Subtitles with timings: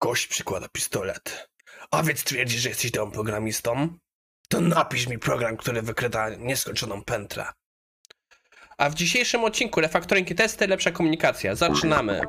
[0.00, 1.48] Gość przykłada pistolet.
[1.90, 3.98] A więc twierdzisz, że jesteś dobrym programistą?
[4.48, 7.52] To napisz mi program, który wykryta nieskończoną pętlę.
[8.78, 11.54] A w dzisiejszym odcinku refaktoring i testy, lepsza komunikacja.
[11.54, 12.20] Zaczynamy.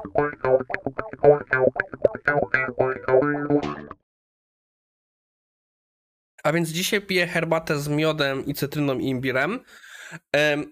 [6.44, 9.60] A więc dzisiaj piję herbatę z miodem i cytryną i imbirem.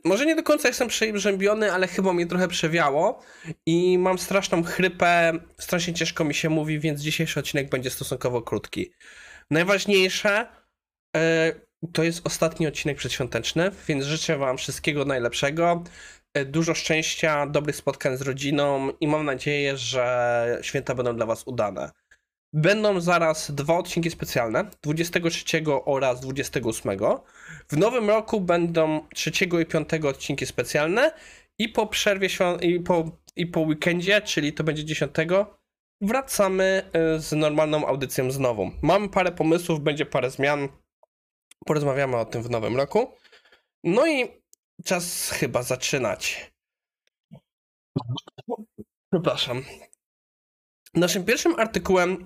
[0.03, 3.23] Może nie do końca jestem przeziębiony, ale chyba mnie trochę przewiało
[3.65, 8.91] i mam straszną chrypę, strasznie ciężko mi się mówi, więc dzisiejszy odcinek będzie stosunkowo krótki.
[9.51, 10.47] Najważniejsze
[11.17, 11.53] e,
[11.93, 15.83] to jest ostatni odcinek przedświąteczny, więc życzę wam wszystkiego najlepszego,
[16.33, 21.43] e, dużo szczęścia, dobrych spotkań z rodziną i mam nadzieję, że święta będą dla was
[21.47, 21.91] udane.
[22.57, 26.99] Będą zaraz dwa odcinki specjalne, 23 oraz 28.
[27.67, 31.11] W nowym roku będą 3 i 5 odcinki specjalne
[31.59, 32.29] i po przerwie
[32.61, 35.11] i po, i po weekendzie, czyli to będzie 10,
[36.01, 38.71] wracamy y, z normalną audycją znowu.
[38.81, 40.67] Mamy parę pomysłów, będzie parę zmian.
[41.65, 43.11] Porozmawiamy o tym w nowym roku.
[43.83, 44.41] No i
[44.83, 46.51] czas chyba zaczynać.
[49.13, 49.63] Przepraszam.
[50.93, 52.25] Naszym pierwszym artykułem.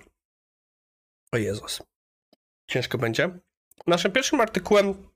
[1.32, 1.84] O Jezus.
[2.68, 3.30] Ciężko będzie.
[3.88, 5.10] Naszym pierwszym artykułem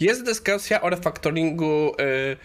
[0.00, 2.36] jest dyskusja o refaktoringu y,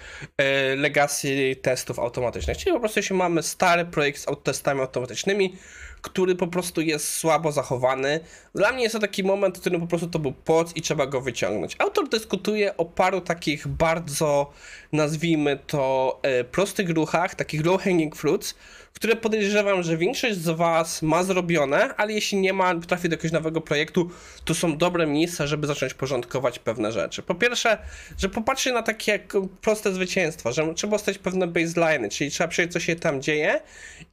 [0.41, 2.57] y, legacy testów automatycznych.
[2.57, 5.57] Czyli po prostu jeśli mamy stary projekt z testami automatycznymi,
[6.01, 8.19] który po prostu jest słabo zachowany.
[8.55, 11.05] Dla mnie jest to taki moment, w którym po prostu to był poc i trzeba
[11.05, 11.75] go wyciągnąć.
[11.79, 14.53] Autor dyskutuje o paru takich bardzo,
[14.91, 18.55] nazwijmy to, e, prostych ruchach, takich low hanging fruits,
[18.93, 23.31] które podejrzewam, że większość z Was ma zrobione, ale jeśli nie ma, trafi do jakiegoś
[23.31, 24.09] nowego projektu,
[24.45, 27.21] to są dobre miejsca, żeby zacząć porządkować pewne rzeczy.
[27.21, 27.77] Po pierwsze,
[28.17, 29.19] że popatrzy na takie
[29.61, 33.61] proste zwycięstwa, że trzeba ustalić pewne baseliny, czyli trzeba przejść, co się tam dzieje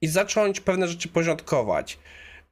[0.00, 1.98] i zacząć pewne rzeczy porządkować.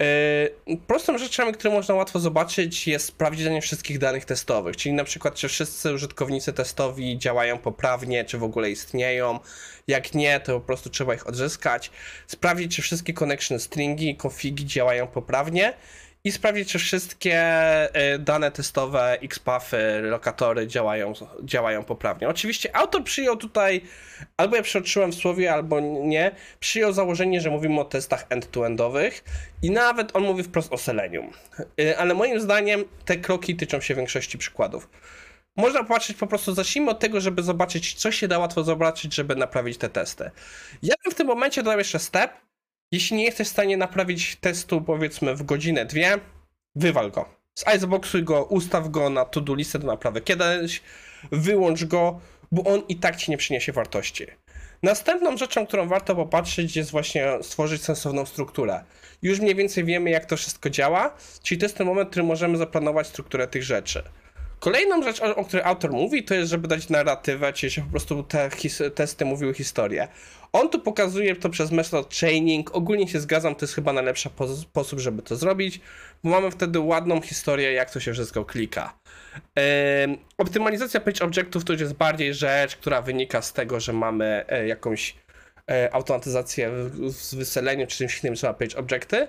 [0.01, 5.35] Yy, Prostą rzeczami, które można łatwo zobaczyć, jest sprawdzenie wszystkich danych testowych, czyli na przykład,
[5.35, 9.39] czy wszyscy użytkownicy testowi działają poprawnie, czy w ogóle istnieją.
[9.87, 11.91] Jak nie, to po prostu trzeba ich odzyskać.
[12.27, 15.75] Sprawdzić, czy wszystkie connection stringi i configi działają poprawnie.
[16.27, 17.41] I sprawdzić, czy wszystkie
[18.15, 21.13] y, dane testowe, XPathy, lokatory działają,
[21.43, 22.29] działają poprawnie.
[22.29, 23.81] Oczywiście autor przyjął tutaj,
[24.37, 26.31] albo ja przeoczyłem w słowie, albo nie,
[26.61, 29.25] przyjął założenie, że mówimy o testach end-to-endowych
[29.63, 31.31] i nawet on mówi wprost o Selenium.
[31.81, 34.89] Y, Ale moim zdaniem te kroki tyczą się większości przykładów.
[35.57, 39.37] Można patrzeć po prostu, zacznijmy od tego, żeby zobaczyć, co się da łatwo zobaczyć, żeby
[39.37, 40.31] naprawić te testy.
[40.83, 42.33] Ja bym w tym momencie dodał jeszcze step.
[42.95, 46.19] Jeśli nie jesteś w stanie naprawić testu, powiedzmy, w godzinę, dwie,
[46.77, 47.29] wywal go.
[47.77, 50.83] Iceboxuj go, ustaw go na to-do listę do naprawy kiedyś,
[51.33, 52.21] wyłącz go,
[52.53, 54.27] bo on i tak ci nie przyniesie wartości.
[54.83, 58.85] Następną rzeczą, którą warto popatrzeć, jest właśnie stworzyć sensowną strukturę.
[59.23, 62.27] Już mniej więcej wiemy, jak to wszystko działa, czyli to jest ten moment, w którym
[62.27, 64.03] możemy zaplanować strukturę tych rzeczy.
[64.61, 67.91] Kolejną rzecz, o, o której autor mówi, to jest, żeby dać narratywę, czyli że po
[67.91, 68.51] prostu te
[68.95, 70.09] testy mówiły historię.
[70.53, 72.75] On tu pokazuje to przez method chaining.
[72.75, 75.81] Ogólnie się zgadzam, to jest chyba najlepszy po- sposób, żeby to zrobić,
[76.25, 78.99] bo mamy wtedy ładną historię, jak to się wszystko klika.
[80.39, 84.67] Optymalizacja page objectów to już jest bardziej rzecz, która wynika z tego, że mamy e,
[84.67, 85.15] jakąś
[85.71, 89.29] e, automatyzację w, w wyseleniu czy czymś innym, co page objecty.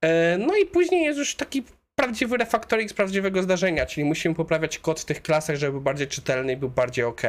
[0.00, 1.64] E, no i później jest już taki
[1.98, 6.08] prawdziwy refaktoring z prawdziwego zdarzenia, czyli musimy poprawiać kod w tych klasach, żeby był bardziej
[6.08, 7.22] czytelny i był bardziej ok.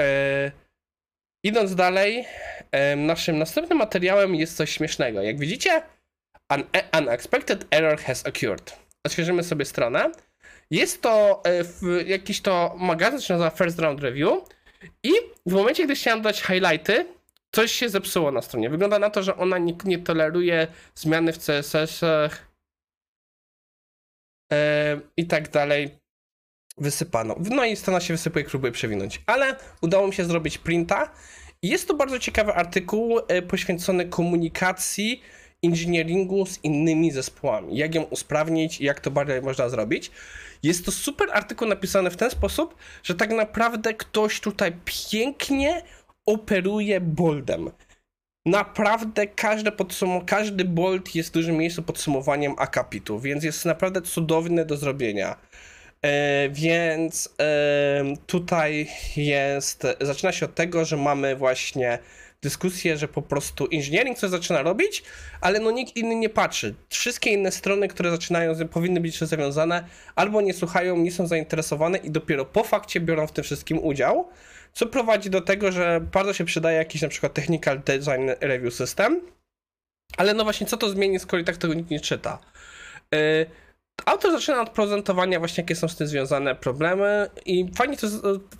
[0.00, 0.50] E,
[1.44, 2.24] idąc dalej,
[2.72, 5.22] e, naszym następnym materiałem jest coś śmiesznego.
[5.22, 5.82] Jak widzicie,
[6.48, 8.76] an e, unexpected error has occurred.
[9.06, 10.12] Odświeżymy sobie stronę.
[10.70, 11.42] Jest to
[12.06, 14.38] jakiś to magazyn, się nazywa First Round Review
[15.02, 15.12] i
[15.46, 17.06] w momencie, gdy chciałem dać highlighty,
[17.52, 18.70] coś się zepsuło na stronie.
[18.70, 22.45] Wygląda na to, że ona nie, nie toleruje zmiany w CSS-ach
[25.16, 25.98] i tak dalej.
[26.78, 27.36] Wysypano.
[27.50, 29.22] No i strona się wysypuje, próbuję przewinąć.
[29.26, 31.12] Ale udało mi się zrobić printa.
[31.62, 35.22] Jest to bardzo ciekawy artykuł e, poświęcony komunikacji
[35.62, 37.76] inżynieringu z innymi zespołami.
[37.76, 40.10] Jak ją usprawnić i jak to bardziej można zrobić.
[40.62, 45.82] Jest to super artykuł napisany w ten sposób, że tak naprawdę ktoś tutaj pięknie
[46.26, 47.70] operuje boldem.
[48.46, 54.64] Naprawdę każde podsum- każdy bold jest w dużym miejscu podsumowaniem akapitu, więc jest naprawdę cudowny
[54.64, 55.36] do zrobienia.
[56.02, 59.86] E, więc e, tutaj jest.
[60.00, 61.98] Zaczyna się od tego, że mamy właśnie
[62.42, 65.02] dyskusję, że po prostu inżyniering coś zaczyna robić,
[65.40, 66.74] ale no nikt inny nie patrzy.
[66.88, 69.84] Wszystkie inne strony, które zaczynają, powinny być zawiązane,
[70.14, 74.28] albo nie słuchają, nie są zainteresowane i dopiero po fakcie biorą w tym wszystkim udział,
[74.76, 79.20] co prowadzi do tego, że bardzo się przydaje jakiś na przykład technical design review system,
[80.16, 82.38] Ale no właśnie, co to zmieni, skoro i tak tego nikt nie czyta?
[83.12, 83.46] Yy,
[84.04, 88.06] autor zaczyna od prezentowania właśnie, jakie są z tym związane problemy i fajnie to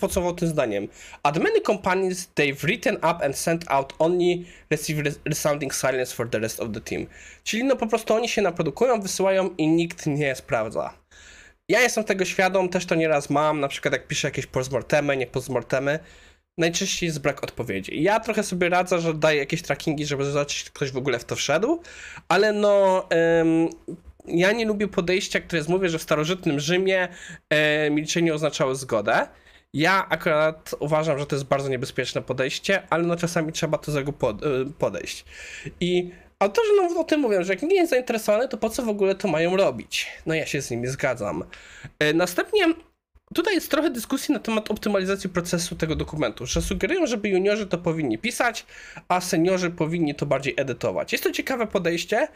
[0.00, 0.88] podsumował tym zdaniem.
[1.22, 6.30] At many companies, they've written up and sent out only receive res- resounding silence for
[6.30, 7.06] the rest of the team.
[7.44, 10.94] Czyli no po prostu oni się naprodukują, wysyłają i nikt nie sprawdza.
[11.68, 15.26] Ja jestem tego świadom, też to nieraz mam, na przykład jak piszę jakieś postmortemy, nie
[15.26, 15.98] postmortemy,
[16.58, 18.02] najczęściej jest brak odpowiedzi.
[18.02, 21.24] Ja trochę sobie radzę, że daję jakieś trackingi, żeby zobaczyć, czy ktoś w ogóle w
[21.24, 21.82] to wszedł,
[22.28, 23.06] ale no...
[23.10, 23.68] em,
[24.28, 27.08] ja nie lubię podejścia, które jest, mówię, że w starożytnym Rzymie
[27.50, 29.28] e, milczenie oznaczało zgodę.
[29.74, 34.12] Ja akurat uważam, że to jest bardzo niebezpieczne podejście, ale no czasami trzeba do tego
[34.30, 34.34] e,
[36.38, 36.60] podejść.
[36.70, 38.82] I autorzy no, o tym mówią, że jak nikt nie jest zainteresowany, to po co
[38.82, 40.06] w ogóle to mają robić?
[40.26, 41.44] No ja się z nimi zgadzam.
[41.98, 42.66] E, Następnie
[43.34, 47.78] tutaj jest trochę dyskusji na temat optymalizacji procesu tego dokumentu, że sugerują, żeby juniorzy to
[47.78, 48.66] powinni pisać,
[49.08, 51.12] a seniorzy powinni to bardziej edytować.
[51.12, 52.28] Jest to ciekawe podejście.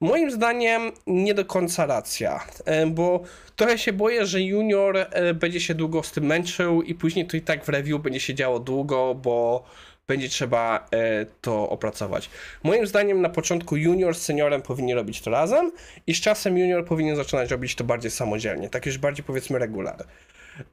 [0.00, 3.22] Moim zdaniem nie do końca racja, e, bo
[3.56, 7.36] trochę się boję, że junior e, będzie się długo z tym męczył i później to
[7.36, 9.64] i tak w review będzie się działo długo, bo
[10.08, 12.30] będzie trzeba e, to opracować.
[12.62, 15.72] Moim zdaniem na początku junior z seniorem powinni robić to razem
[16.06, 20.04] i z czasem junior powinien zaczynać robić to bardziej samodzielnie, tak już bardziej powiedzmy regular.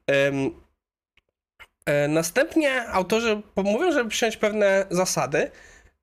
[0.07, 0.51] Em,
[1.85, 5.51] e, Następnie autorzy mówią, żeby przyjąć pewne zasady,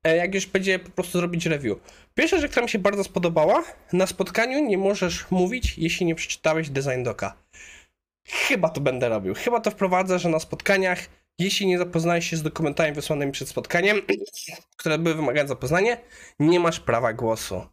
[0.03, 1.77] e, jak już będzie po prostu zrobić review.
[2.15, 3.63] Pierwsza rzecz, która mi się bardzo spodobała,
[3.93, 7.33] na spotkaniu nie możesz mówić, jeśli nie przeczytałeś design doka.
[8.27, 9.33] Chyba to będę robił.
[9.33, 10.99] Chyba to wprowadzę, że na spotkaniach,
[11.43, 14.01] jeśli nie zapoznałeś się z dokumentami wysłanymi przed spotkaniem,
[14.77, 15.97] które były wymagane zapoznanie,
[16.39, 17.67] nie masz prawa głosu.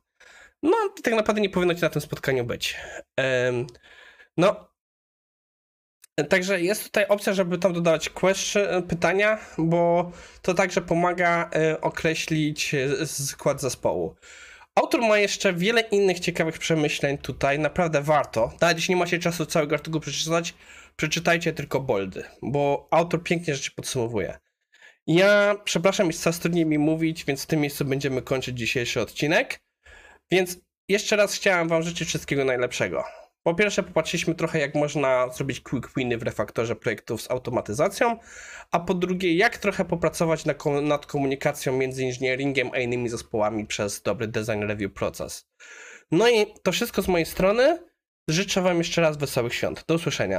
[0.62, 2.76] No, tak naprawdę nie powinno ci na tym spotkaniu być.
[4.36, 4.68] No,
[6.28, 10.12] Także jest tutaj opcja, żeby tam dodawać question, pytania, bo
[10.42, 14.14] to także pomaga e, określić e, skład zespołu.
[14.74, 18.52] Autor ma jeszcze wiele innych ciekawych przemyśleń tutaj, naprawdę warto.
[18.60, 20.54] Nawet jeśli nie macie czasu całego artykułu przeczytać,
[20.98, 24.38] przeczytajcie tylko boldy, bo autor pięknie rzeczy podsumowuje.
[25.06, 29.60] Ja przepraszam, jest coraz trudniej mi mówić, więc w tym miejscu będziemy kończyć dzisiejszy odcinek.
[30.30, 30.58] Więc
[30.88, 33.04] jeszcze raz chciałem Wam życzyć wszystkiego najlepszego.
[33.42, 38.18] Po pierwsze, popatrzyliśmy trochę, jak można zrobić quick winy w refaktorze projektów z automatyzacją,
[38.70, 44.02] a po drugie, jak trochę popracować na, nad komunikacją między inżynieringiem a innymi zespołami przez
[44.02, 45.48] dobry design review proces.
[46.10, 47.88] No i to wszystko z mojej strony.
[48.28, 49.84] Życzę Wam jeszcze raz wesołych świąt.
[49.88, 50.36] Do usłyszenia.